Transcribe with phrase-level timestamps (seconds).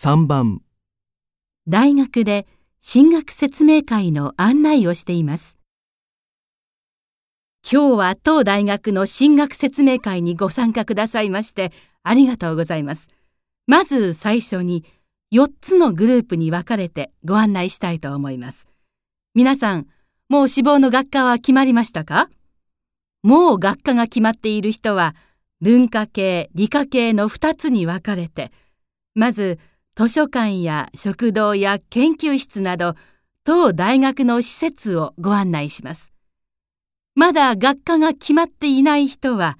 [0.00, 0.62] 3番、
[1.66, 2.46] 大学で
[2.80, 5.58] 進学説明会の案内をしています。
[7.68, 11.72] 今日は当大学の進学説明会にご参加くださいまして
[12.04, 13.08] ありがとうございます。
[13.66, 14.84] まず最初に
[15.32, 18.68] 4つのグループに分かれてご案内したいと思います。
[19.34, 19.88] 皆さん、
[20.28, 22.30] もう志望の学科は決まりましたか？
[23.24, 25.16] もう学科が決まっている人は
[25.60, 28.52] 文化系、理科系の2つに分かれて、
[29.16, 29.58] まず
[29.98, 32.94] 図書館や食堂や研究室など
[33.42, 36.12] 当大学の施設をご案内します。
[37.16, 39.58] まだ学科が決まっていない人は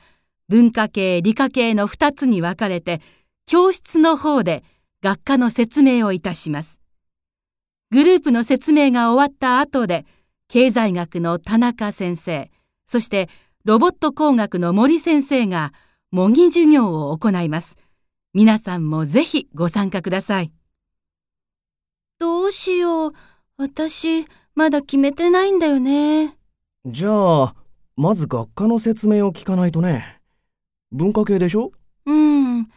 [0.49, 3.01] 文化系、理科系の2つに分かれて
[3.47, 4.63] 教室の方で
[5.03, 6.79] 学科の説明をいたします。
[7.91, 10.07] グループの説明が終わった後で
[10.47, 12.49] 経済学の田中先生、
[12.87, 13.29] そして
[13.65, 15.73] ロボット工学の森先生が
[16.13, 17.77] 模擬授業を行います。
[18.39, 20.53] 皆さんもぜひご参加ください。
[22.21, 23.13] どうしよう。
[23.57, 26.37] 私、まだ決めてないんだよね。
[26.87, 27.55] じゃあ、
[27.97, 30.21] まず学科の説明を聞かないとね。
[30.93, 31.73] 文化系でしょ？
[32.07, 32.69] うん。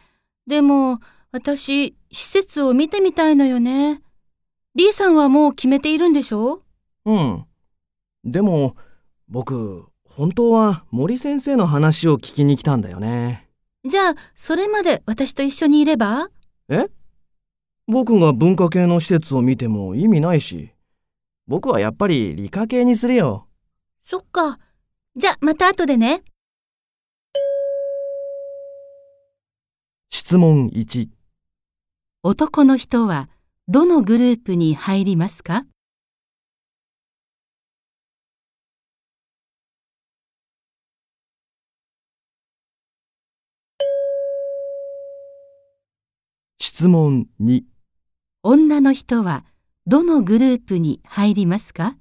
[0.48, 0.98] でも、
[1.30, 4.02] 私、施設を見てみたいのよね。
[4.74, 6.64] リーさんはもう決めているんでしょ？
[7.04, 7.46] うん。
[8.24, 8.74] でも、
[9.28, 13.48] 僕、本当は森先生の話を聞きに来たんだよね。
[13.84, 16.28] じゃあ、それまで私と一緒にいれば？
[16.68, 16.86] え？
[17.88, 20.70] 僕が文化系の施設を見ても意味ないし。
[21.48, 23.48] 僕はやっぱり理科系にするよ。
[24.08, 24.60] そっか。
[25.16, 26.22] じゃあ、また後でね。
[30.10, 31.08] 質問1、
[32.22, 33.28] 男の人は
[33.66, 35.66] どのグループに入りますか？
[46.82, 47.62] 質問2、
[48.42, 49.44] 女の人は
[49.86, 51.96] どのグループに入りますか？